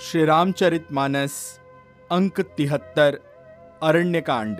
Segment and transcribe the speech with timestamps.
[0.00, 1.32] श्री रामचरित मानस
[2.10, 3.18] अंक तिहत्तर,
[3.82, 4.56] अरण्यकांड।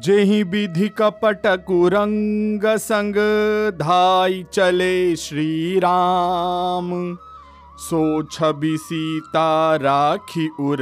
[0.00, 3.16] जेहि विधि कपट कुरंग संग
[3.78, 7.18] धाई चले श्री राम
[7.78, 10.78] सो छवि सीता राखी उर,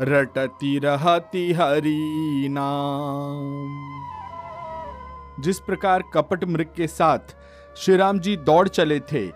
[0.00, 3.70] रटती रहती हरी नाम।
[5.42, 7.34] जिस प्रकार कपट मृग के साथ
[7.76, 9.28] श्री राम जी दौड़ चले थे,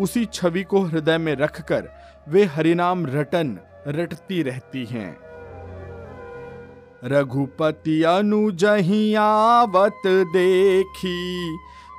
[0.00, 1.88] उसी छवि को हृदय में रखकर
[2.28, 3.58] वे हरिनाम रटन
[3.88, 5.16] रटती रहती हैं।
[7.04, 11.56] रघुपति अनुजही आवत देखी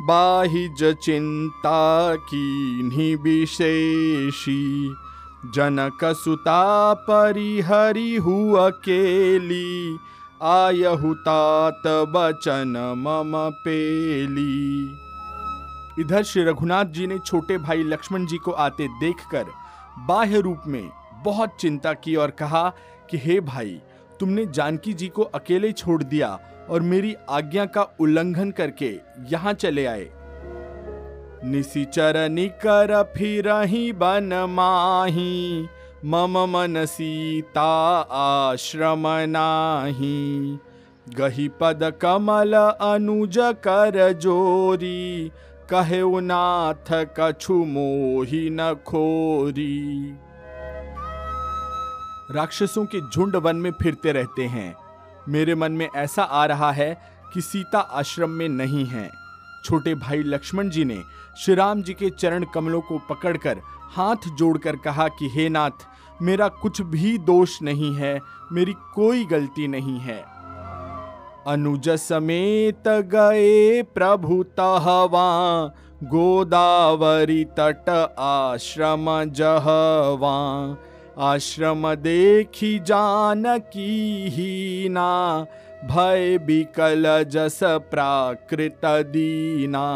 [0.07, 4.63] बाहिज चिंता की विशेषी
[5.55, 9.97] जनक सुता परिहरि हु अकेली,
[10.41, 13.31] आयहु तात बचन मम
[13.63, 14.83] पेली।
[15.99, 19.45] इधर श्री रघुनाथ जी ने छोटे भाई लक्ष्मण जी को आते देखकर
[19.97, 20.89] बाह्य रूप में
[21.23, 22.73] बहुत चिंता की और कहा
[23.09, 23.81] कि हे भाई,
[24.19, 26.39] तुमने जानकी जी को अकेले छोड़ दिया
[26.69, 28.99] और मेरी आज्ञा का उल्लंघन करके
[29.31, 30.09] यहाँ चले आए।
[31.43, 33.49] निशिचर निकर फिर
[33.93, 35.67] बन माही,
[36.05, 40.57] मम मन सीता आश्रम नाही।
[41.09, 45.31] गही पद कमल अनुज कर जोरी
[45.73, 50.11] कहे नाथ कछु मोही न खोरी।
[52.31, 54.75] राक्षसों के झुंड वन में फिरते रहते हैं।
[55.29, 57.01] मेरे मन में ऐसा आ रहा है
[57.33, 59.11] कि सीता आश्रम में नहीं है।
[59.65, 61.03] छोटे भाई लक्ष्मण जी ने
[61.37, 65.87] श्री राम जी के चरण कमलों को पकड़कर हाथ जोड़कर कहा कि, हे नाथ,
[66.21, 70.36] मेरा कुछ भी दोष नहीं है, मेरी कोई गलती नहीं है।
[71.47, 75.27] अनुज समेत गए प्रभु तहवा,
[76.03, 77.89] गोदावरी तट
[78.19, 80.33] आश्रम जहवा।
[81.17, 85.45] आश्रम देखी जान की ही ना
[85.85, 89.87] भय बिकल जस प्राकृत दीना।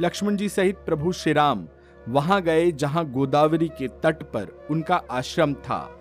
[0.00, 1.66] लक्ष्मण जी सहित प्रभु श्री राम
[2.08, 5.98] वहाँ गए जहाँ गोदावरी के तट पर उनका आश्रम था।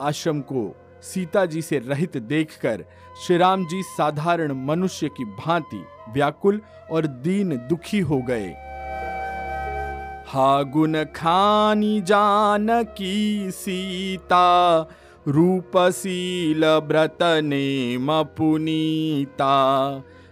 [0.00, 0.64] आश्रम को
[1.04, 2.84] सीता जी से रहित देखकर
[3.26, 6.60] श्री राम जी साधारण मनुष्य की भांति व्याकुल
[6.90, 8.48] और दीन दुखी हो गए।
[10.28, 14.46] हागुन खानी जान की सीता,
[15.28, 19.54] रूपशील व्रत नेम पुनीता।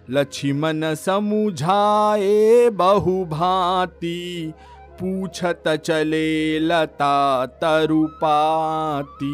[0.09, 4.53] लक्ष्मण समुझाए बहु भांति
[4.99, 9.33] पूछत चले लता तरुपाती।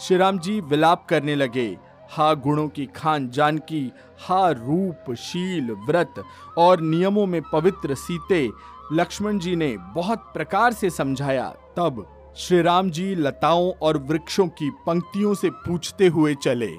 [0.00, 1.76] श्री राम जी विलाप करने लगे।
[2.10, 3.92] हा गुणों की खान जानकी,
[4.26, 6.14] हा रूप शील व्रत
[6.58, 8.50] और नियमों में पवित्र सीते
[8.92, 12.04] लक्ष्मण जी ने बहुत प्रकार से समझाया। तब
[12.36, 16.72] श्री राम जी लताओं और वृक्षों की पंक्तियों से पूछते हुए चले।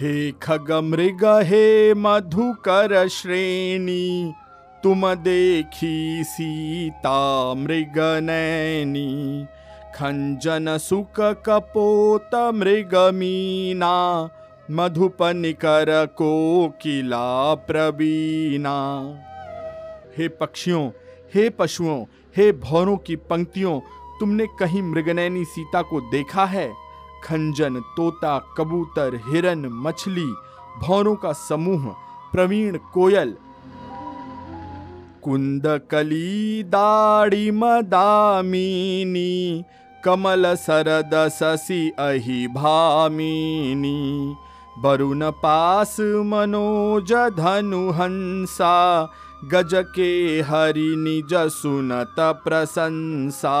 [0.00, 4.34] हे खग मृग, हे मधुकर श्रेणी,
[4.82, 9.46] तुम देखी सीता मृग नैनी
[9.94, 14.28] खंजन सुख कपोत मृग मीना
[14.70, 19.04] मधुप निकर को किला प्रवीणा।
[20.18, 20.90] हे पक्षियों,
[21.34, 22.04] हे पशुओं,
[22.36, 23.80] हे भौरों की पंक्तियों,
[24.20, 26.72] तुमने कहीं मृगनैनी सीता को देखा है?
[27.24, 30.34] खंजन, तोता, कबूतर, हिरन, मछली,
[30.78, 31.94] भौरों का समूह,
[32.32, 33.36] प्रवीण, कोयल।
[35.22, 39.64] कुंद कली दाड़ी मदामिनी
[40.04, 44.36] कमल सरद ससी अहि भामिनी।
[44.78, 49.04] वरुण पास मनोज धनु हंसा।
[49.44, 53.56] गज के हरि निज सुनत प्रशंसा।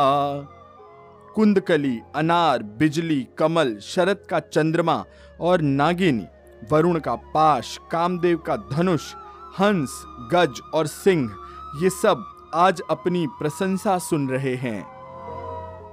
[1.34, 5.04] कुंदकली, अनार, बिजली, कमल, शरद का चंद्रमा
[5.40, 6.24] और नागिनी,
[6.72, 9.14] वरुण का पाश, कामदेव का धनुष,
[9.60, 10.04] हंस,
[10.34, 11.30] गज और सिंह,
[11.82, 12.24] ये सब
[12.54, 14.91] आज अपनी प्रशंसा सुन रहे हैं।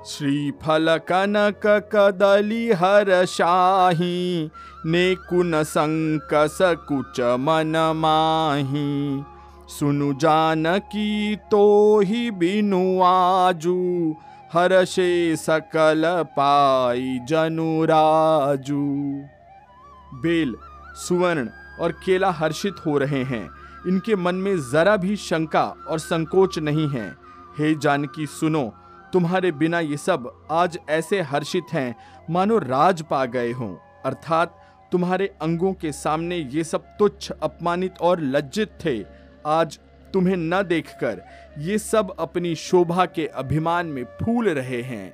[0.06, 4.52] श्रीफल कनक कदली हर शाही
[4.86, 9.24] ने कुन संकस कुच मन माही
[9.70, 14.16] सुनु जानकी तो ही बिनु आजू,
[14.54, 18.86] हर्षे सकल पाई जनुराजू
[20.14, 20.56] बेल,
[20.96, 21.50] सुवर्ण
[21.82, 23.50] और केला हर्षित हो रहे हैं।
[23.88, 27.16] इनके मन में जरा भी शंका और संकोच नहीं है।
[27.60, 28.74] हे जानकी, सुनो।
[29.14, 31.96] तुम्हारे बिना ये सब आज ऐसे हर्षित हैं,
[32.30, 33.76] मानो राज पा गए हों।
[34.06, 34.56] अर्थात
[34.92, 38.98] तुम्हारे अंगों के सामने ये सब तुच्छ, अपमानित और लज्जित थे।
[39.46, 39.80] आज
[40.14, 41.22] तुम्हें न देखकर
[41.58, 45.14] ये सब अपनी शोभा के अभिमान में फूल रहे हैं।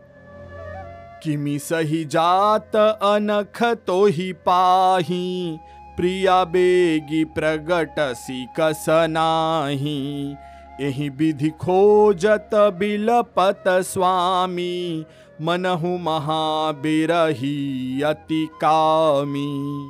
[1.24, 5.57] किमी सही जात अनख तो ही पाही,
[5.97, 10.36] प्रिया बेगी प्रगट सी कसनाही
[10.81, 15.06] यही विधि खोजत बिलपत स्वामी,
[15.42, 19.89] मनहु महाबिरही अति कामी।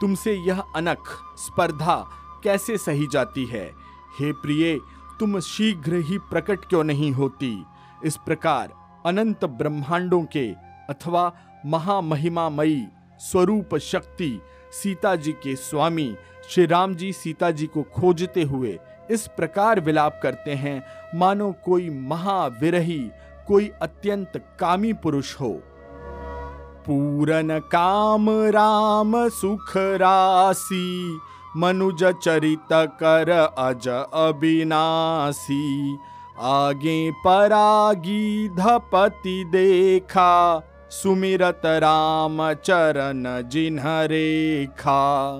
[0.00, 2.08] तुमसे यह अनख स्पर्धा
[2.44, 3.72] कैसे सही जाती है?
[4.20, 4.80] हे प्रिय,
[5.20, 7.64] तुम शीघ्र ही प्रकट क्यों नहीं होती?
[8.04, 8.72] इस प्रकार
[9.06, 10.52] अनंत ब्रह्मांडों के
[10.90, 11.32] अथवा
[11.66, 12.86] महामहिमामयी
[13.18, 14.40] स्वरूप शक्ति
[14.72, 16.16] सीता जी के स्वामी,
[16.48, 18.78] श्री राम जी सीता जी को खोजते हुए
[19.10, 20.82] इस प्रकार विलाप करते हैं,
[21.14, 23.10] मानो कोई महाविरही,
[23.46, 25.62] कोई अत्यंत कामी पुरुष हो।
[26.86, 31.20] पूरन काम राम सुख राशि
[31.56, 35.98] मनुज चरित कर अज अविनाशी
[36.40, 45.32] आगे परागी धपति देखा, सुमिरत राम चरण जिन्ह रेखा।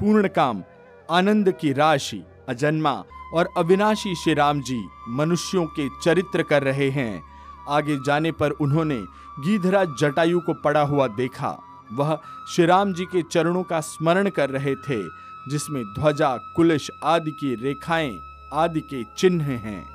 [0.00, 0.62] पूर्ण काम,
[1.10, 3.04] आनंद की राशि। अजन्मा
[3.34, 7.22] और अविनाशी श्री राम जी मनुष्यों के चरित्र कर रहे हैं।
[7.68, 8.98] आगे जाने पर उन्होंने
[9.40, 11.58] गीधराज जटायु को पड़ा हुआ देखा।
[11.92, 12.18] वह
[12.54, 15.02] श्री राम जी के चरणों का स्मरण कर रहे थे,
[15.50, 18.20] जिसमें ध्वजा, कुलश आदि की रेखाएँ
[18.52, 19.94] आदि के चिन्ह हैं।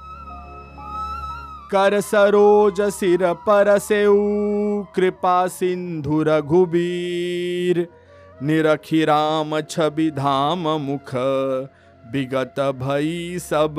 [1.72, 4.06] कर सरोज सिर पर से
[4.96, 7.88] कृपा सिंधु रघुबीर,
[8.44, 11.12] निरखी राम छवि धाम मुख
[12.11, 13.75] विगत भई सब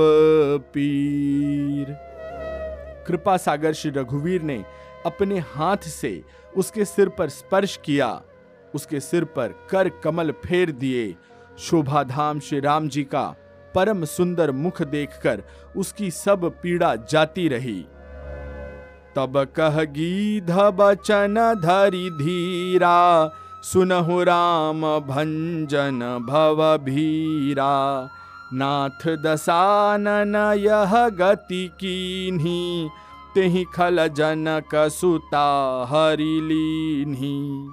[0.75, 1.87] पीर।
[3.07, 4.65] कृपा सागर श्री रघुवीर ने
[5.07, 6.23] अपने हाथ से
[6.57, 8.21] उसके सिर पर स्पर्श किया।
[8.75, 11.15] उसके सिर पर कर कमल फेर दिए।
[11.59, 13.25] शोभाधाम श्री राम जी का
[13.75, 15.43] परम सुंदर मुख देखकर
[15.77, 17.81] उसकी सब पीड़ा जाती रही।
[19.17, 23.31] तब कह गीध बचन धरी धीरा,
[23.63, 27.71] सुनहु राम भंजन भव भीरा।
[28.55, 32.89] नाथ दसानन यह गति कीन्ही,
[33.35, 37.69] तेहि खल जनक सुता हरिलीन्ही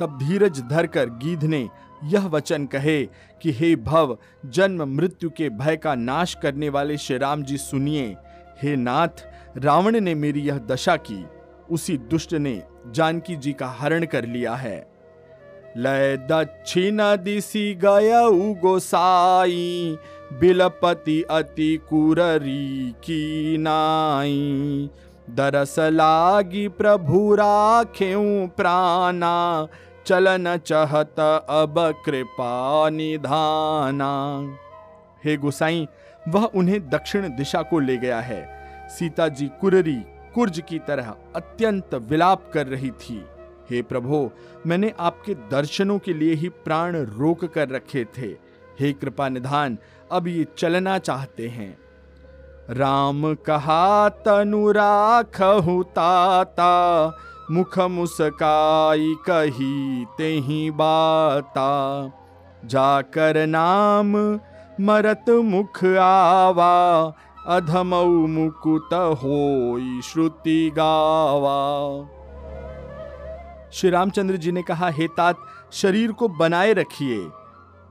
[0.00, 1.68] तब धीरज धरकर गीध ने
[2.04, 3.02] यह वचन कहे
[3.42, 8.16] कि हे भव, जन्म मृत्यु के भय का नाश करने वाले श्री राम जी सुनिए।
[8.62, 9.26] हे नाथ,
[9.56, 11.24] रावण ने मेरी यह दशा की,
[11.70, 14.87] उसी दुष्ट ने जानकी जी का हरण कर लिया है।
[15.76, 18.12] लय दक्षिण दिशि गय
[18.60, 19.98] गोसाई
[20.32, 24.90] बिलपति अति कुररी की नाई।
[25.30, 29.66] दरस लागी प्रभु राखेऊ प्राणा,
[30.06, 31.20] चलन चहत
[31.50, 34.12] अब कृपा निधाना।
[35.24, 35.86] हे गोसाई,
[36.28, 38.48] वह उन्हें दक्षिण दिशा को ले गया है।
[38.88, 40.00] सीता जी कुररी,
[40.34, 43.24] कुर्ज की तरह अत्यंत विलाप कर रही थी।
[43.70, 44.32] हे प्रभो,
[44.66, 48.48] मैंने आपके दर्शनों के लिए ही प्राण रोक कर रखे थे।
[48.80, 49.78] हे कृपा निधान,
[50.12, 51.78] अब ये चलना चाहते हैं।
[52.70, 55.42] राम कहा, तनु राख
[55.82, 57.12] ताता,
[57.50, 62.10] मुख मुस्काई कही ते बाता।
[62.64, 64.40] जाकर नाम
[64.80, 67.12] मरत मुख आवा,
[67.46, 72.08] अधमऊ मुकुत हो श्रुति गावा।
[73.72, 75.36] श्री रामचंद्र जी ने कहा, हे तात,
[75.72, 77.18] शरीर को बनाए रखिए।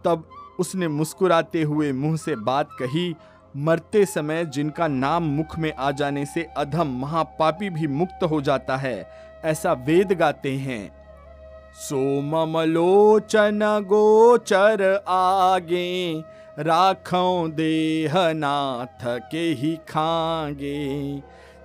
[0.05, 0.27] तब
[0.59, 3.15] उसने मुस्कुराते हुए मुँह से बात कही।
[3.57, 8.77] मरते समय जिनका नाम मुख में आ जाने से अधम महापापी भी मुक्त हो जाता
[8.77, 9.09] है,
[9.45, 10.91] ऐसा वेद गाते हैं।
[11.73, 16.23] सोमलोचन गोचर आगे,
[16.59, 21.17] राखो देह नाथ के ही खागे।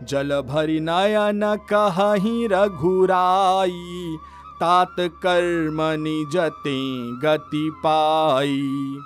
[0.04, 1.40] जल भरी नयन
[1.72, 4.16] कहीं रघुराई,
[4.60, 8.98] तात कर्म निजते गति पाई।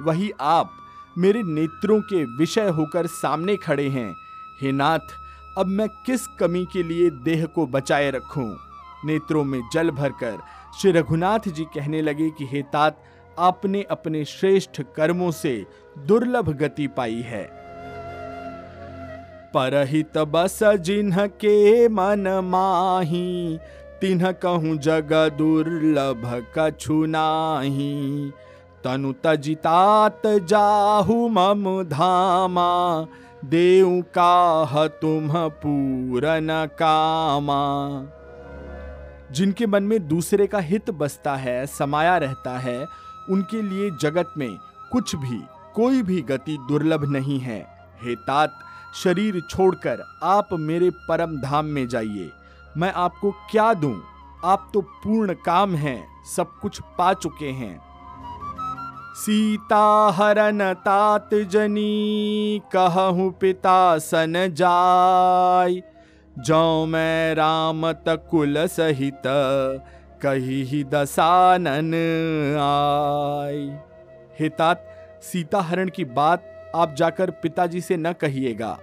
[0.00, 0.70] वही आप
[1.18, 4.16] मेरे नेत्रों के विषय होकर सामने खड़े हैं।
[4.62, 4.98] हे नाथ,
[5.58, 8.56] अब मैं किस कमी के लिए देह को बचाए रखूँ?
[9.04, 10.38] नेत्रों में जल भरकर
[10.80, 13.02] श्री रघुनाथ जी कहने लगे कि, हे तात,
[13.38, 15.66] आपने अपने श्रेष्ठ कर्मों से
[15.98, 17.57] दुर्लभ गति पाई है।
[19.54, 23.58] परहित बस जिन्ह के मन माही
[24.00, 28.32] तिन्ह कहूँ जग दुर्लभ कछु नाही।
[28.84, 33.06] तनु तजितात जाहु मम धामा
[33.44, 37.62] देव काह तुम पूरन कामा।
[39.32, 42.86] जिनके मन में दूसरे का हित बसता है, समाया रहता है,
[43.30, 44.58] उनके लिए जगत में
[44.92, 45.40] कुछ भी,
[45.74, 47.60] कोई भी गति दुर्लभ नहीं है।
[48.02, 48.58] हे तात
[48.94, 52.30] शरीर छोड़कर आप मेरे परम धाम में जाइए।
[52.76, 54.02] मैं आपको क्या दूँ?
[54.44, 57.80] आप तो पूर्ण काम हैं, सब कुछ पा चुके हैं।
[59.14, 65.82] सीता हरन तात जनी, कहूँ पिता सन जाय।
[66.38, 69.22] जो मैं राम तकुल सहित,
[70.22, 71.94] कही ही दसानन
[72.60, 73.56] आय
[74.40, 74.84] हितात
[75.22, 78.78] सीता हरण की बात आप जाकर पिताजी से न कहिएगा।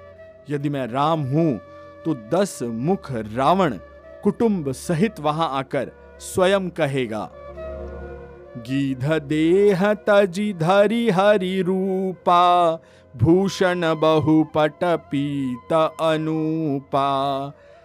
[0.50, 1.60] यदि मैं राम हूँ
[2.06, 3.78] तो दस मुख रावण
[4.24, 7.30] कुटुंब सहित वहाँ आकर स्वयं कहेगा,
[8.60, 12.76] गीध देह तजी धरी हरि रूपा,
[13.14, 17.10] भूषण बहुपट पीत अनुपा,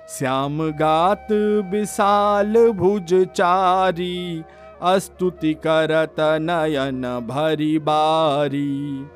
[0.08, 1.26] श्याम गात
[1.72, 4.42] विशाल भुज चारी,
[4.84, 9.06] अस्तुति करत नयन भरी बारी।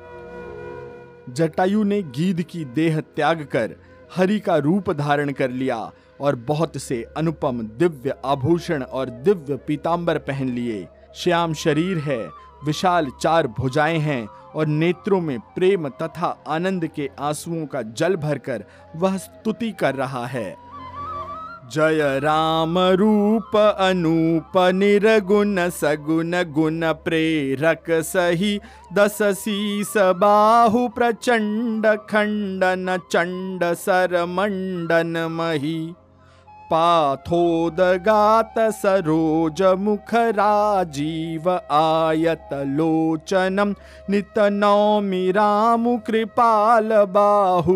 [1.29, 3.75] जटायु ने गीध की देह त्याग कर
[4.15, 5.91] हरि का रूप धारण कर लिया
[6.21, 12.29] और बहुत से अनुपम दिव्य आभूषण और दिव्य पीताम्बर पहन लिए। श्याम शरीर है,
[12.65, 18.63] विशाल चार भुजाएँ हैं और नेत्रों में प्रेम तथा आनंद के आंसुओं का जल भरकर
[18.95, 20.64] वह स्तुति कर रहा है।
[21.73, 28.59] जय राम रूप अनूप निर्गुण सगुण गुण प्रेरक सही
[28.93, 35.77] दस शीस बाहु प्रचंड खंडन चंड सर मंडन मही।
[36.71, 43.73] पाथोदगात सरोज मुख राजीव आयत लोचनम
[44.09, 47.75] नित नौमि रामु कृपाल बाहु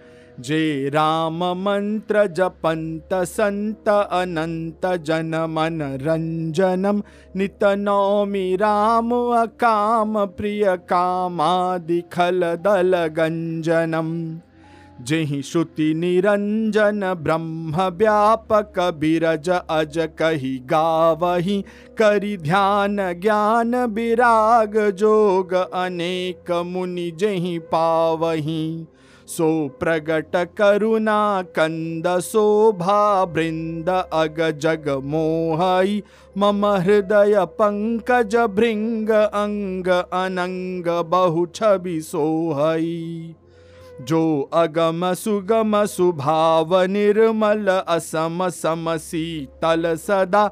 [0.41, 7.01] जे राम मंत्र जपंत संत अनंत जन मन रंजनम
[7.35, 14.13] नित नौमी राम अकाम प्रिय कामादि खल दल गंजनम
[15.01, 21.61] जेहि श्रुति निरंजन ब्रह्म व्यापक बिरज अज कही गावही।
[21.97, 28.87] करि ध्यान ज्ञान विराग जोग अनेक मुनि जेहि पावही।
[29.31, 29.47] सो
[29.79, 31.19] प्रगट करुणा,
[31.57, 36.01] कंद शोभा बृंद अग जग मोहई
[36.37, 43.35] मम हृदय पंकज भृंग अंग अनंग बहु छवि सोहई
[44.01, 50.45] जो अगम सुगम सुभाव निर्मल असम सम शीतल सदा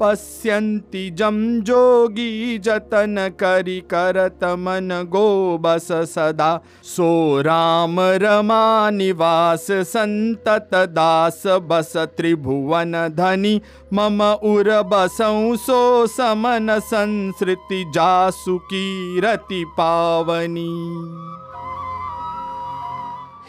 [0.00, 10.70] पश्यन्ति जम जोगी जतन करि करत मन गो बस सदा। सो राम रमा निवास संतत
[10.74, 13.60] दास बस त्रिभुवन धनी।
[13.92, 20.70] मम उर बसौ सो समन संस्कृति जासु की रति पावनी।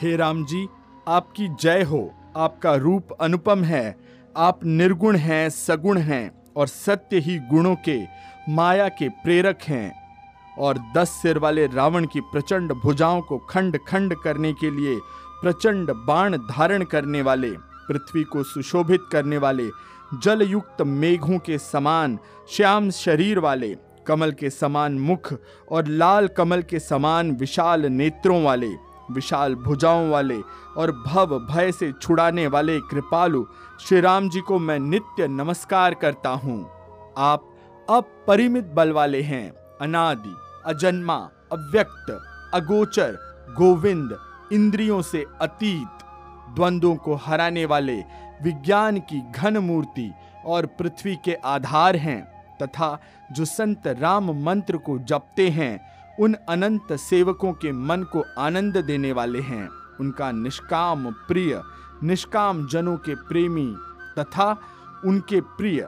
[0.02, 0.68] हे राम जी
[1.08, 3.98] आपकी जय हो। आपका रूप अनुपम है।
[4.38, 8.02] आप निर्गुण हैं, सगुण हैं। और सत्य ही गुणों के,
[8.50, 9.92] माया के प्रेरक हैं
[10.58, 15.00] और दस सिर वाले रावण की प्रचंड भुजाओं को खंड खंड करने के लिए
[15.42, 17.52] प्रचंड बाण धारण करने वाले,
[17.88, 19.70] पृथ्वी को सुशोभित करने वाले,
[20.24, 22.18] जलयुक्त मेघों के समान,
[22.50, 23.76] श्याम शरीर वाले,
[24.08, 25.34] कमल के समान मुख
[25.72, 30.40] और लाल कमल के समान विशाल नेत्रों वाले विशाल भुजाओं वाले
[30.78, 33.46] और भव भय से छुड़ाने वाले कृपालु
[33.80, 36.70] श्री राम जी को मैं नित्य नमस्कार करता हूँ।
[37.18, 37.54] आप
[37.90, 40.36] अपरिमित बल वाले हैं, अनादि,
[40.66, 42.12] अजन्मा, अव्यक्त,
[42.54, 43.18] अगोचर,
[43.58, 44.18] गोविंद,
[44.54, 46.06] इंद्रियों से अतीत,
[46.56, 47.98] द्वंद्वों को हराने वाले,
[48.44, 50.14] विज्ञान की घन मूर्ति
[50.46, 53.00] और पृथ्वी के आधार हैं, तथा
[53.32, 59.12] जो संत राम मंत्र को जपते हैं उन अनंत सेवकों के मन को आनंद देने
[59.12, 59.70] वाले हैं।
[60.00, 61.62] उनका निष्काम प्रिय,
[62.04, 63.76] निष्काम जनों के प्रेमी
[64.20, 64.58] तथा
[65.06, 65.88] उनके प्रिय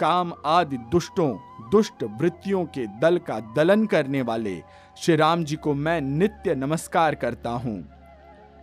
[0.00, 1.38] काम आदि दुष्टों,
[1.70, 4.62] दुष्ट वृत्तियों के दल का दलन करने वाले,
[4.96, 7.88] श्री राम जी को मैं नित्य नमस्कार करता हूँ।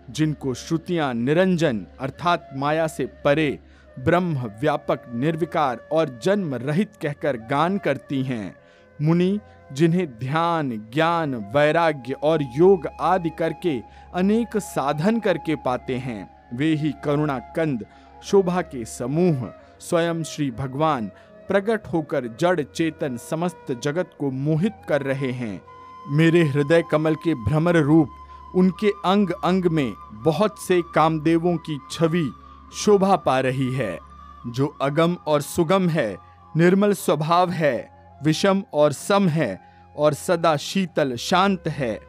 [0.09, 3.59] जिनको श्रुतियाँ निरंजन अर्थात माया से परे,
[3.99, 8.55] ब्रह्म व्यापक निर्विकार और जन्म रहित कहकर गान करती हैं।
[9.01, 9.39] मुनि
[9.73, 13.81] जिन्हें ध्यान, ज्ञान, वैराग्य और योग आदि करके
[14.15, 17.85] अनेक साधन करके पाते हैं, वे ही करुणा कंद,
[18.23, 19.47] शोभा के समूह,
[19.79, 21.07] स्वयं श्री भगवान,
[21.47, 25.61] प्रकट होकर जड़ चेतन समस्त जगत को मोहित कर रहे हैं।
[26.07, 28.09] मेरे हृदय कमल के भ्रमर रूप,
[28.55, 32.31] उनके अंग अंग में बहुत से कामदेवों की छवि
[32.73, 33.99] शोभा पा रही है।
[34.47, 36.17] जो अगम और सुगम है,
[36.57, 39.59] निर्मल स्वभाव है विषम और सम है
[39.95, 41.99] और सदा शीतल शांत है।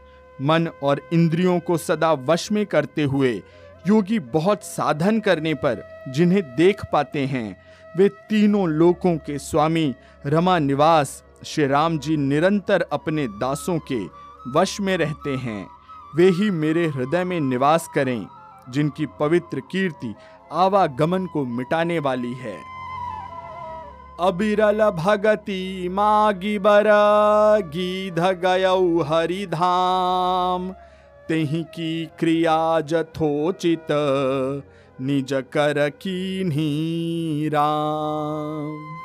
[0.43, 3.43] मन और इंद्रियों को सदा वश में करते हुए,
[3.87, 7.57] योगी बहुत साधन करने पर जिन्हें देख पाते हैं,
[7.97, 9.95] वे तीनों लोकों के स्वामी
[10.27, 14.05] रमा निवास, श्री राम जी निरंतर अपने दासों के
[14.51, 15.67] वश में रहते हैं।
[16.17, 18.27] वे ही मेरे हृदय में निवास करें,
[18.71, 20.15] जिनकी पवित्र कीर्ति
[20.53, 22.80] आवागमन को मिटाने वाली है।
[24.21, 26.85] अबिरल भगति मागी बर
[27.65, 30.71] गीध गयऊ हरिधाम।
[31.29, 33.87] तेहि की क्रिया जथोचित,
[35.01, 38.97] निज कर की राम।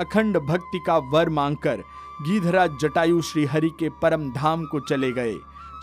[0.00, 1.82] अखंड भक्ति का वर मांगकर
[2.22, 5.34] गीधराज जटायु श्री हरि के परम धाम को चले गए।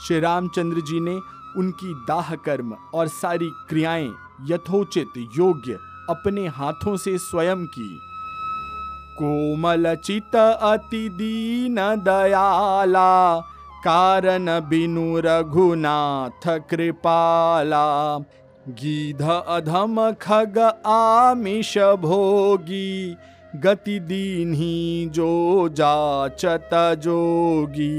[0.07, 1.19] श्री रामचंद्र जी ने
[1.57, 5.73] उनकी दाह कर्म और सारी क्रियाएँ यथोचित योग्य
[6.09, 8.08] अपने हाथों से स्वयं की।
[9.19, 13.39] कोमल चित अति दीन दयाला,
[13.83, 17.87] कारण बिनु रघुनाथ कृपाला।
[18.67, 23.15] गीध अधम खग आमिष भोगी,
[23.55, 26.69] गति दीन्ही जो जाचत
[27.03, 27.95] जोगी।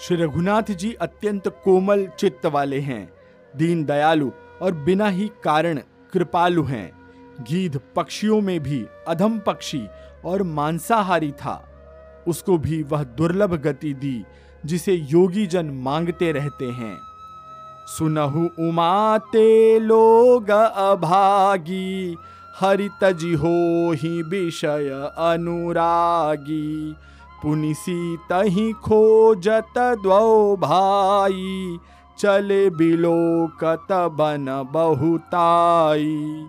[0.00, 3.08] श्री रघुनाथ जी अत्यंत कोमल चित्त वाले हैं,
[3.54, 4.30] दीन दयालु
[4.62, 5.80] और बिना ही कारण
[6.12, 7.03] कृपालु हैं।
[7.40, 9.86] गीध पक्षियों में भी अधम पक्षी
[10.24, 11.68] और मांसाहारी था।
[12.28, 14.24] उसको भी वह दुर्लभ गति दी,
[14.66, 16.98] जिसे योगी जन मांगते रहते हैं।
[17.86, 22.16] सुनहु उमाते लोग अभागी,
[22.60, 26.94] हरितजी हो ही विषय अनुरागी।
[27.42, 31.78] पुनिसी तही खोजत द्वौ भाई,
[32.18, 36.46] चले बिलो कत बन बहुताई।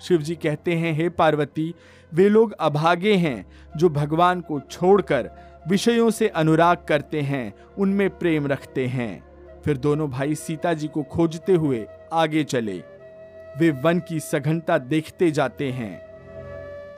[0.00, 1.74] शिव जी कहते हैं, हे पार्वती,
[2.14, 5.30] वे लोग अभागे हैं जो भगवान को छोड़कर
[5.68, 9.24] विषयों से अनुराग करते हैं, उनमें प्रेम रखते हैं।
[9.64, 12.82] फिर दोनों भाई सीता जी को खोजते हुए आगे चले।
[13.58, 16.10] वे वन की सघनता देखते जाते हैं।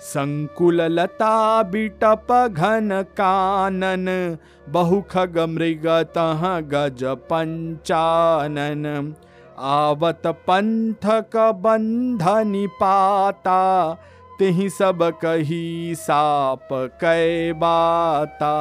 [0.01, 4.39] संकुल लता बिटप घन कानन
[4.69, 9.15] बहु खग मृग तह गज पंचानन।
[9.63, 13.95] आवत पंथक बंधनि पाता,
[14.39, 18.55] तेहि सब कही साप कै बाता।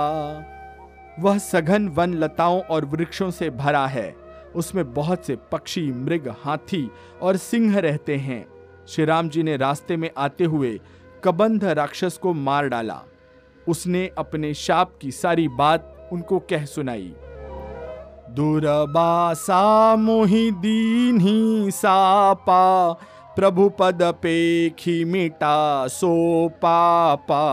[1.20, 4.16] वह सघन वन लताओं और वृक्षों से भरा है।
[4.56, 8.46] उसमें बहुत से पक्षी, मृग, हाथी और सिंह रहते हैं।
[8.88, 10.80] श्री राम जी ने रास्ते में आते हुए
[11.24, 13.02] कबंध राक्षस को मार डाला।
[13.68, 17.14] उसने अपने शाप की सारी बात उनको कह सुनाई।
[18.36, 22.92] दुर्बासा मोहि दीन ही सापा
[23.36, 26.14] प्रभु पद पेखी मिटा सो
[26.50, 27.44] पापा।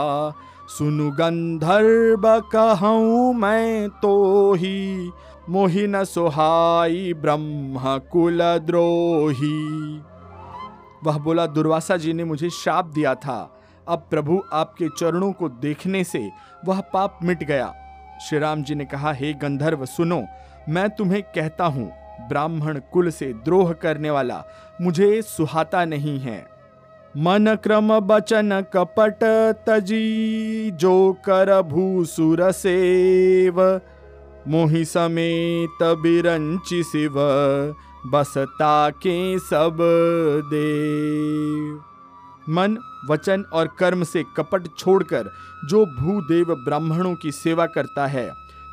[0.69, 5.11] सुनु गंधर्व कहूँ मैं तो ही
[5.51, 10.01] मोहिन सुहाई ब्रह्म कुल द्रोही।
[11.05, 13.39] वह बोला, दुर्वासा जी ने मुझे श्राप दिया था।
[13.89, 16.29] अब प्रभु आपके चरणों को देखने से
[16.67, 17.73] वह पाप मिट गया।
[18.29, 20.23] श्री राम जी ने कहा, हे गंधर्व, सुनो
[20.69, 21.91] मैं तुम्हें कहता हूँ,
[22.29, 24.43] ब्राह्मण कुल से द्रोह करने वाला
[24.81, 26.39] मुझे सुहाता नहीं है।
[27.15, 29.23] मन क्रम बचन कपट
[29.69, 33.61] तजी, जो कर भूसुर सेव।
[34.49, 37.15] मोहि समेत बिरंचि शिव
[38.07, 39.79] बसता के सब
[40.51, 41.81] देव।
[42.49, 42.77] मन,
[43.11, 45.31] वचन और कर्म से कपट छोड़कर,
[45.69, 48.31] जो भूदेव ब्राह्मणों की सेवा करता है,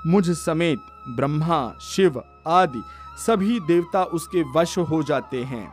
[0.08, 2.84] मुझ समेत ब्रह्मा, शिव आदि
[3.18, 5.68] सभी देवता उसके वश हो जाते हैं।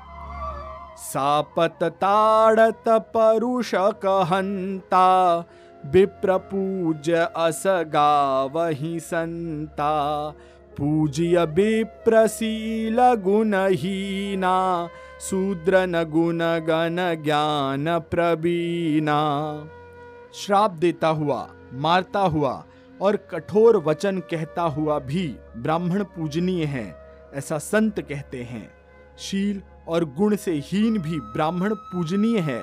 [0.96, 5.38] सापत ताड़त परुष कहंता
[5.86, 10.28] विप्र पूज्य असगा वही संता,
[10.76, 14.88] पूज्य विप्रशील गुणहीना
[15.20, 19.18] शूद्र न गुण गण ज्ञान प्रवीणा।
[20.34, 22.64] श्राप देता हुआ, मारता हुआ
[23.02, 26.84] और कठोर वचन कहता हुआ भी ब्राह्मण पूजनीय है,
[27.34, 28.68] ऐसा संत कहते हैं।
[29.18, 32.62] शील और गुण से हीन भी ब्राह्मण पूजनीय है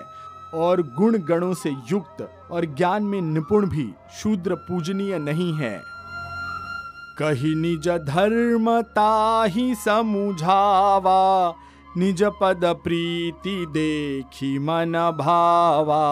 [0.55, 2.21] और गुण गणों से युक्त
[2.51, 5.79] और ज्ञान में निपुण भी शूद्र पूजनीय नहीं है।
[7.19, 11.53] कही निज धर्म ताही समुझावा,
[11.97, 16.05] निज पद प्रीति देखी मन भावा।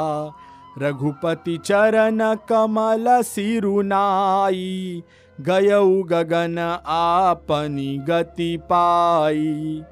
[0.81, 5.03] रघुपति चरण कमल सिरुनाई
[5.41, 9.83] गयऊ गगन आपनी गति पाई।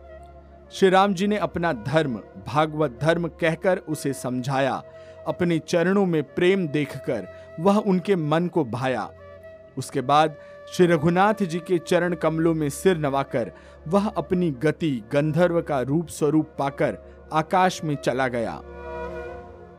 [0.71, 4.83] श्री राम जी ने अपना धर्म, भागवत धर्म कहकर उसे समझाया।
[5.27, 7.27] अपने चरणों में प्रेम देखकर
[7.59, 9.09] वह उनके मन को भाया।
[9.77, 10.35] उसके बाद
[10.73, 13.51] श्री रघुनाथ जी के चरण कमलों में सिर नवाकर
[13.87, 16.97] वह अपनी गति, गंधर्व का रूप स्वरूप पाकर
[17.33, 18.61] आकाश में चला गया।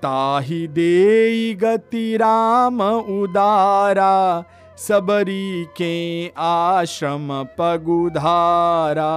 [0.06, 4.44] ताही दे गति राम उदारा,
[4.78, 9.14] सबरी के आश्रम पगुधारा।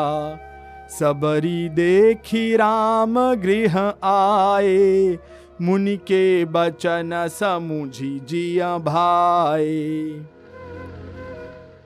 [0.90, 5.18] सबरी देखी राम गृह आए,
[5.62, 10.22] मुनि के बचन समुझी जिया भाई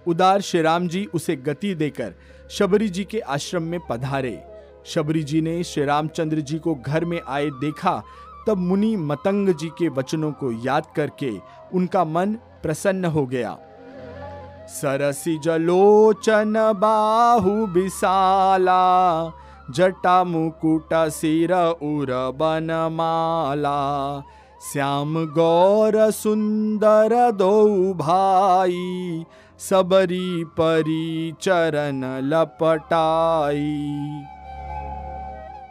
[0.07, 2.13] उदार श्री राम जी उसे गति देकर
[2.49, 4.39] शबरी जी के आश्रम में पधारे।
[4.85, 8.03] शबरी जी ने श्री रामचंद्र जी को घर में आए देखा
[8.47, 11.31] तब मुनि मतंग जी के वचनों को याद करके
[11.73, 13.57] उनका मन प्रसन्न हो गया।
[14.69, 18.83] सरसी जलोचन बाहु विशाला,
[19.71, 23.79] जटा मुकुट सिर उर बनमाला
[24.71, 29.25] श्याम गौर सुंदर दो भाई,
[29.59, 33.79] सबरी परी चरण लपटाई।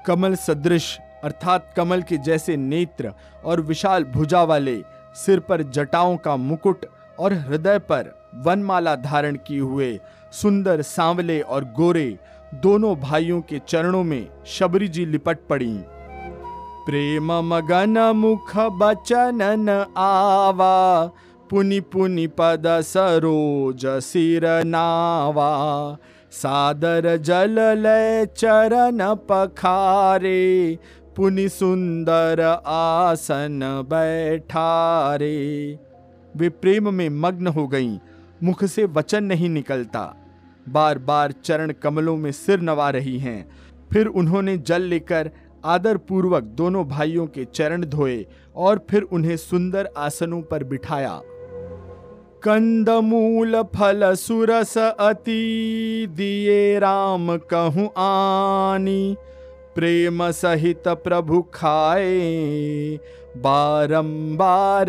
[0.06, 3.12] कमल सदृश अर्थात कमल के जैसे नेत्र
[3.44, 4.80] और विशाल भुजा वाले
[5.16, 6.86] सिर पर जटाओं का मुकुट
[7.18, 8.12] और हृदय पर
[8.44, 9.98] वनमाला धारण किए हुए
[10.32, 12.18] सुंदर सांवले और गोरे
[12.54, 15.72] दोनों भाइयों के चरणों में शबरी जी लिपट पड़ी।
[16.86, 21.06] प्रेम मगन मुख बचनन आवा,
[21.50, 25.52] पुनि पुनि पद सरोज सिर नावा।
[26.32, 30.78] सादर जल लय चरण पखारे
[31.16, 35.36] पुनि सुंदर आसन बैठारे।
[36.36, 37.98] वे प्रेम में मग्न हो गईं,
[38.42, 40.04] मुख से वचन नहीं निकलता।
[40.68, 43.50] बार बार चरण कमलों में सिर नवा रही हैं।
[43.92, 45.30] फिर उन्होंने जल लेकर
[45.64, 51.20] आदर पूर्वक दोनों भाइयों के चरण धोए और फिर उन्हें सुंदर आसनों पर बिठाया।
[52.44, 59.16] कंदमूल फल सुरस अति दिए राम कहूँ आनी।
[59.74, 62.98] प्रेम सहित प्रभु खाए,
[63.36, 64.86] बारंबार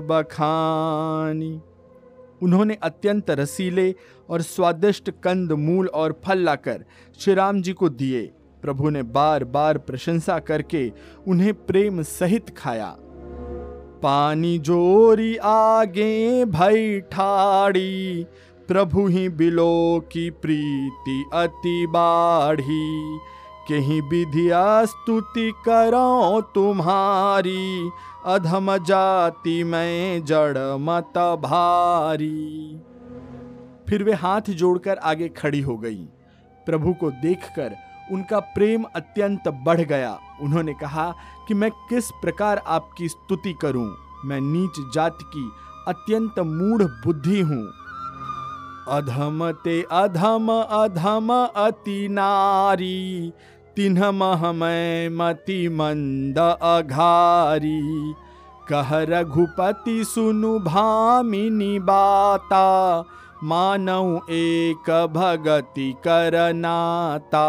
[0.00, 1.60] बखानी।
[2.42, 3.94] उन्होंने अत्यंत रसीले
[4.30, 6.84] और स्वादिष्ट कंद, मूल और फल लाकर
[7.18, 8.22] श्री राम जी को दिए।
[8.62, 10.92] प्रभु ने बार बार प्रशंसा करके
[11.28, 12.96] उन्हें प्रेम सहित खाया।
[14.02, 18.26] पानी जोरी आगे भई ठाड़ी,
[18.68, 23.18] प्रभु ही बिलो की प्रीति अति बाढ़ी।
[23.68, 27.90] कहीं विधिया स्तुति करो तुम्हारी।
[28.26, 32.80] अधम जाति में जड़ मत भारी।
[33.88, 36.04] फिर वे हाथ जोड़कर आगे खड़ी हो गई।
[36.66, 37.76] प्रभु को देखकर
[38.12, 41.14] उनका प्रेम अत्यंत बढ़ गया। उन्होंने कहा
[41.48, 43.96] कि मैं किस प्रकार आपकी स्तुति करूँ?
[44.24, 45.50] मैं नीच जाति की
[45.88, 47.68] अत्यंत मूढ़ बुद्धि हूँ।
[48.88, 53.32] अधम ते अधम अधम अति नारी।
[53.76, 57.80] तिन्ह मह मैं मति मंद अघारी।
[58.68, 63.04] कह रघुपति, सुनु भामिनी बाता
[63.44, 67.46] मानव एक भगति करनाता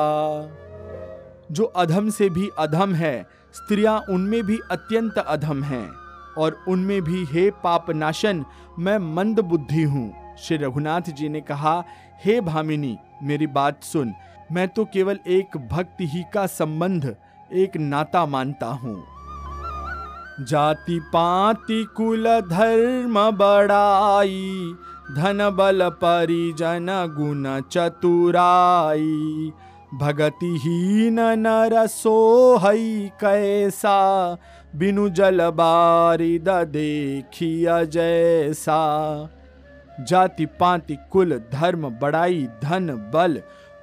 [1.52, 5.90] जो अधम से भी अधम है, स्त्रियाँ उनमें भी अत्यंत अधम हैं,
[6.38, 8.46] और उनमें भी, हे पाप नाशन
[8.80, 11.84] मैं मंद बुद्धि हूँ। श्री रघुनाथ जी ने कहा,
[12.26, 14.14] हे भामिनी, मेरी बात सुन।
[14.52, 17.16] मैं तो केवल एक भक्ति ही का संबंध,
[17.52, 19.04] एक नाता मानता हूँ।
[20.42, 24.74] जाति पाति कुल धर्म बड़ाई,
[25.12, 29.52] धन बल परिजन गुण चतुराई।
[29.94, 33.98] भगति हीन नर सोहई कैसा,
[34.76, 38.80] बिनु जल बारिद देखिया जैसा।
[40.00, 43.42] जाति पाति कुल धर्म बड़ाई, धन बल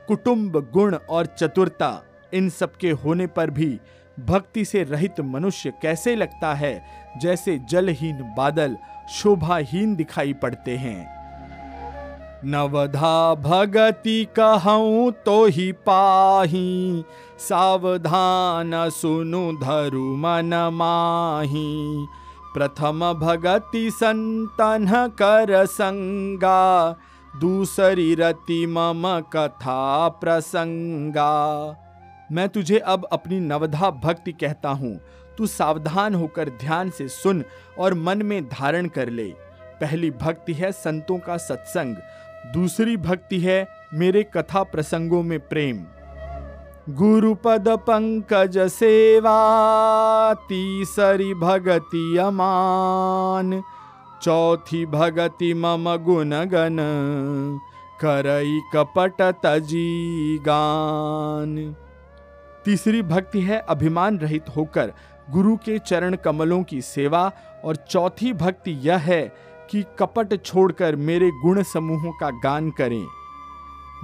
[0.08, 2.02] कुटुंब, गुण और चतुरता,
[2.34, 3.78] इन सबके होने पर भी
[4.20, 6.84] भक्ति से रहित मनुष्य कैसे लगता है?
[7.20, 8.76] जैसे जलहीन बादल
[9.10, 11.14] शोभाहीन दिखाई पड़ते हैं।
[12.44, 17.04] नवधा भगति कहूँ तो ही पाही,
[17.38, 22.06] सावधान सुनु धरु मन माही।
[22.54, 26.96] प्रथम भगति संतन कर संगा
[27.40, 31.30] दूसरी रति मम कथा प्रसंगा।
[32.32, 35.00] मैं तुझे अब अपनी नवधा भक्ति कहता हूँ।
[35.38, 37.44] तू सावधान होकर ध्यान से सुन
[37.78, 39.26] और मन में धारण कर ले।
[39.80, 41.96] पहली भक्ति है संतों का सत्संग।
[42.52, 45.84] दूसरी भक्ति है मेरे कथा प्रसंगों में प्रेम।
[46.88, 49.36] गुरुपद पंकज सेवा,
[50.34, 53.62] तीसरी भगति अमान।
[54.24, 56.78] चौथी भगति मम गुण गण
[58.00, 61.74] करई कपट तजी गान।
[62.64, 64.92] तीसरी भक्ति है अभिमान रहित होकर
[65.30, 67.30] गुरु के चरण कमलों की सेवा,
[67.64, 69.22] और चौथी भक्ति यह है
[69.70, 73.04] कि कपट छोड़कर मेरे गुण समूहों का गान करें।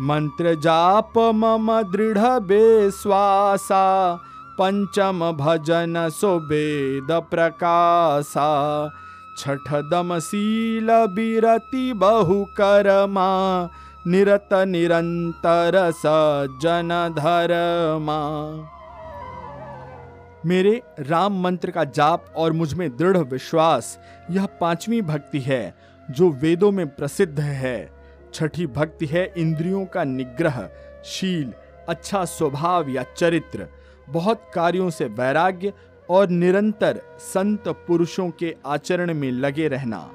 [0.01, 4.15] मंत्र जाप मम दृढ़ बेस्वासा,
[4.59, 8.51] पंचम भजन सुबेद प्रकाशा।
[9.41, 13.29] छठ दम शील बिरति बहु करमा
[14.07, 18.21] निरत निरंतर सज्जन धर्मा
[20.47, 23.99] मेरे राम मंत्र का जाप और मुझमें दृढ़ विश्वास,
[24.31, 25.75] यह पांचवी भक्ति है,
[26.11, 27.91] जो वेदों में प्रसिद्ध है।
[28.35, 30.69] छठी भक्ति है इंद्रियों का निग्रह,
[31.05, 31.53] शील
[31.89, 33.67] अच्छा स्वभाव या चरित्र।
[34.09, 35.73] बहुत कार्यों से वैराग्य
[36.11, 40.11] और निरंतर संत पुरुषों के आचरण में लगे रहना।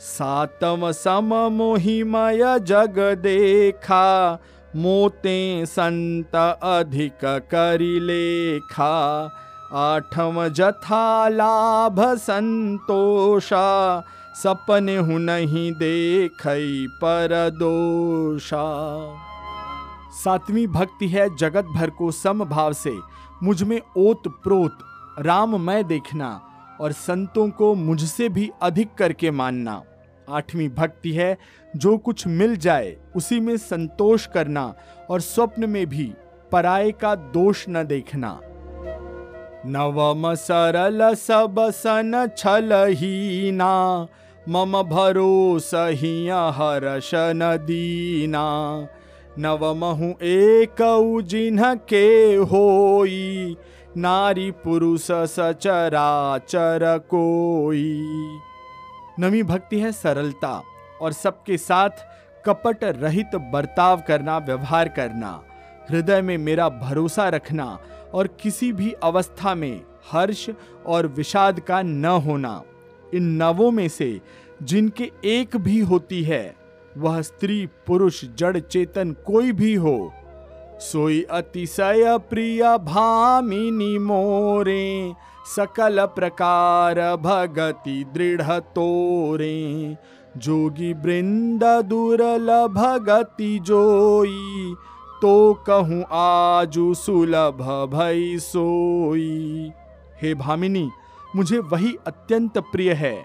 [0.00, 4.38] सातम सम मोहिमय जग देखा,
[4.76, 8.94] मोते संत अधिक करी लेखा।
[9.72, 13.64] आठम जथा लाभ संतोषा,
[14.34, 16.42] सपने हूँ नहीं देख
[17.02, 18.64] पर दोषा।
[20.14, 22.92] सातवीं भक्ति है जगत भर को समभाव से।
[23.44, 24.78] मुझमें ओत प्रोत
[25.18, 26.28] राम मैं देखना
[26.80, 29.82] और संतों को मुझसे भी अधिक करके मानना।
[30.30, 31.36] आठवीं भक्ति है,
[31.76, 34.74] जो कुछ मिल जाए, उसी में संतोष करना
[35.10, 36.12] और स्वप्न में भी
[36.52, 38.40] पराये का दोष न देखना।
[39.66, 44.06] नवम सरल सब सन छल ही ना
[44.48, 45.70] मम भरोस
[46.54, 48.44] हर्ष नदीना
[49.38, 50.76] नवमहु एक
[51.26, 53.56] जिन्ह के होई,
[53.96, 57.82] नारी पुरुष सचराचर कोई।
[59.20, 60.62] नवी भक्ति है सरलता
[61.00, 62.06] और सबके साथ
[62.44, 65.40] कपट रहित बर्ताव करना, व्यवहार करना,
[65.90, 67.78] हृदय में मेरा भरोसा रखना
[68.14, 70.48] और किसी भी अवस्था में हर्ष
[70.86, 72.60] और विषाद का न होना,
[73.14, 74.20] इन नवों में से
[74.62, 76.63] जिनके एक भी होती है
[76.98, 80.12] वह स्त्री, पुरुष, जड़, चेतन कोई भी हो।
[80.80, 85.12] सोई अतिशय प्रिय भामिनी मोरे,
[85.56, 89.96] सकल प्रकार भगति दृढ़ तोरे।
[90.36, 94.74] जोगी वृंद दुर्ल भगति जोई
[95.22, 97.62] तो कहूँ आजु सुलभ
[97.94, 99.70] भई सोई।
[100.22, 100.88] हे भामिनी,
[101.36, 103.24] मुझे वही अत्यंत प्रिय है।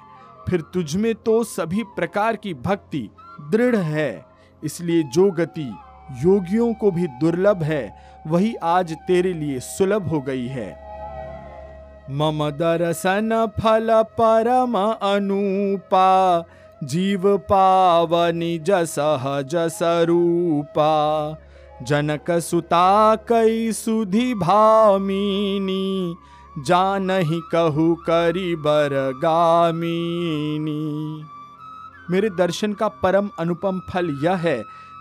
[0.49, 3.10] फिर तुझमें तो सभी प्रकार की भक्ति
[3.52, 4.26] दृढ़ है,
[4.64, 5.72] इसलिए जो गति
[6.24, 7.84] योगियों को भी दुर्लभ है,
[8.28, 10.70] वही आज तेरे लिए सुलभ हो गई है।
[12.12, 16.10] मम दर्शन फल परम अनुपा,
[16.84, 20.94] जीव पावनि जसह जसरूपा
[21.84, 26.16] जनक सुता कई सुधि भामिनी
[26.68, 30.80] जानहि कहु करी बर बरगामिनी।
[32.12, 34.58] मेरे दर्शन का परम अनुपम फल यह है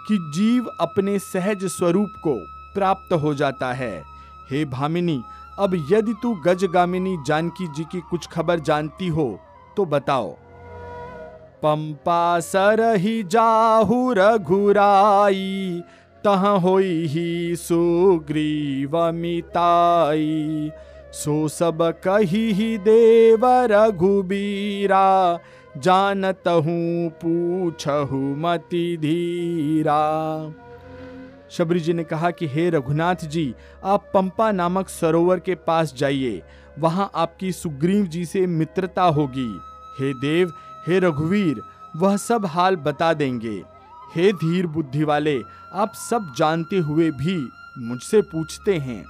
[0.09, 2.35] कि जीव अपने सहज स्वरूप को
[2.75, 4.03] प्राप्त हो जाता है।
[4.51, 5.23] हे भामिनी,
[5.59, 9.39] अब यदि तू गजगामिनी जानकी जी की कुछ खबर जानती हो
[9.77, 10.31] तो बताओ।
[11.63, 15.83] पंपा सर ही जाहु रघुराई,
[16.25, 20.71] तह होई ही सुग्रीव मिताई।
[21.13, 25.39] सो सब कही ही देव रघुबीरा
[25.81, 29.99] जानत हूँ पूछहु मति धीरा।
[31.51, 36.43] शबरी जी ने कहा कि, हे रघुनाथ जी, आप पंपा नामक सरोवर के पास जाइए।
[36.79, 39.61] वहाँ आपकी सुग्रीव जी से मित्रता होगी।
[40.01, 40.53] हे देव,
[40.87, 41.63] हे रघुवीर,
[41.97, 43.65] वह सब हाल बता देंगे।
[44.15, 45.43] हे धीर बुद्धि वाले,
[45.75, 49.05] आप सब जानते हुए भी मुझसे पूछते हैं।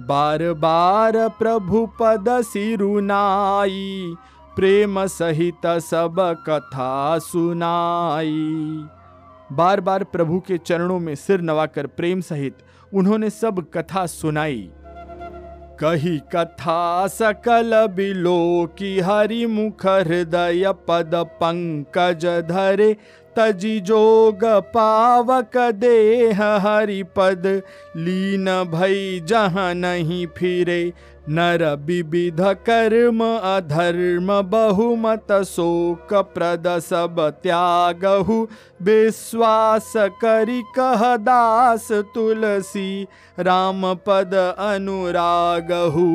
[0.00, 4.14] बार बार प्रभु पद सिरुनाई
[4.56, 6.16] प्रेम सहित सब
[6.48, 8.84] कथा सुनाई।
[9.52, 12.56] बार बार प्रभु के चरणों में सिर नवाकर प्रेम सहित
[12.92, 14.68] उन्होंने सब कथा सुनाई।
[15.80, 22.92] कही कथा सकल बिलो की हरि मुख हृदय पद पंकज धरे,
[23.36, 27.46] तजी जोग पावक देह हरि पद
[27.96, 30.92] लीन भई जहाँ नहीं फिरे।
[31.30, 38.46] नर विविध कर्म, अधर्म बहुमत, शोक प्रद सब त्यागहु।
[38.82, 43.06] विश्वास करि कह दास तुलसी,
[43.38, 46.08] राम पद अनुरागहु।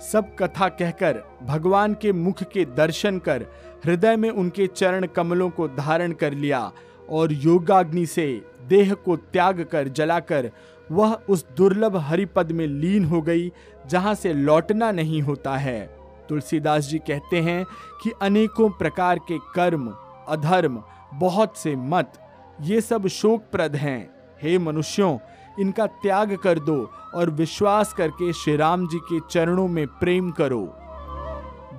[0.00, 3.46] सब कथा कहकर, भगवान के मुख के दर्शन कर,
[3.84, 6.72] हृदय में उनके चरण कमलों को धारण कर लिया
[7.10, 10.50] और योगाग्नि से देह को त्याग कर, जलाकर
[10.92, 13.52] वह उस दुर्लभ हरिपद में लीन हो गई,
[13.86, 15.96] जहाँ से लौटना नहीं होता है।
[16.28, 17.64] तुलसीदास जी कहते हैं
[18.02, 19.94] कि अनेकों प्रकार के कर्म,
[20.28, 20.82] अधर्म,
[21.14, 22.12] बहुत से मत,
[22.60, 24.10] ये सब शोकप्रद हैं।
[24.42, 25.18] हे मनुष्यों,
[25.60, 30.76] इनका त्याग कर दो और विश्वास करके श्री राम जी के चरणों में प्रेम करो।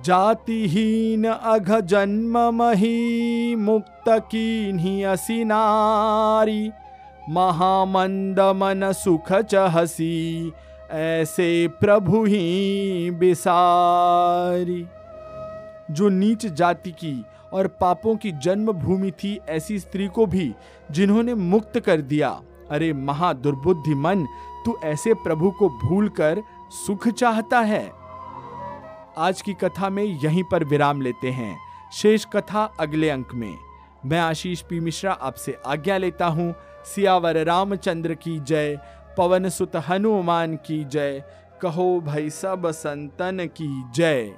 [0.04, 4.72] जातिहीन अघ जन्म मही, मुक्त की
[5.44, 6.70] नारी।
[7.28, 10.52] महामंद मन सुख चहसी,
[10.90, 14.86] ऐसे प्रभु ही बिसारी।
[15.90, 20.54] जो नीच जाति की और पापों की जन्म भूमि थी, ऐसी स्त्री को भी
[20.90, 24.26] जिन्होंने मुक्त कर दिया। अरे महादुर्बुद्धि मन,
[24.64, 27.92] तू ऐसे प्रभु को भूलकर सुख चाहता है?
[29.18, 31.58] आज की कथा में यहीं पर विराम लेते हैं।
[31.92, 33.54] शेष कथा अगले अंक में।
[34.06, 36.54] मैं आशीष पी मिश्रा आपसे आज्ञा लेता हूँ।
[36.94, 38.78] सियावर रामचंद्र की जय,
[39.18, 41.22] पवन सुत हनुमान की जय,
[41.60, 44.32] कहो भाई सब संतन की जय।